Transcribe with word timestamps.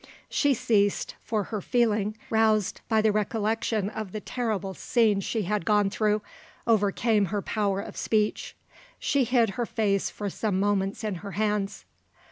She 0.29 0.55
ceased, 0.55 1.13
for 1.23 1.43
her 1.53 1.61
feeling, 1.61 2.17
roused 2.31 2.81
by 2.89 3.03
the 3.03 3.11
recollection 3.11 3.87
of 3.91 4.13
the 4.13 4.19
terrible 4.19 4.73
scenes 4.73 5.23
she 5.23 5.43
had 5.43 5.63
gone 5.63 5.91
through, 5.91 6.23
overcame 6.65 7.25
her 7.25 7.43
power 7.43 7.81
of 7.81 7.95
speech. 7.95 8.55
She 8.97 9.25
hid 9.25 9.51
her 9.61 9.65
face 9.67 10.09
for 10.09 10.27
some 10.27 10.59
moments 10.59 11.03
in 11.03 11.13
her 11.21 11.33
hands! 11.33 11.85